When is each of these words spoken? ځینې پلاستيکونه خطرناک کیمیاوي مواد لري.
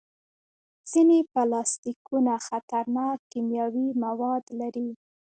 ځینې 0.91 1.17
پلاستيکونه 1.33 2.33
خطرناک 2.47 3.17
کیمیاوي 3.31 3.87
مواد 4.03 4.43
لري. 4.59 4.89